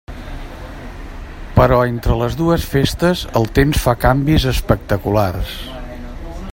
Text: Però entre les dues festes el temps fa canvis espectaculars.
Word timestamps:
Però 1.57 1.77
entre 1.89 2.15
les 2.21 2.37
dues 2.39 2.65
festes 2.71 3.23
el 3.41 3.47
temps 3.59 3.85
fa 3.85 3.95
canvis 4.07 4.49
espectaculars. 4.55 5.57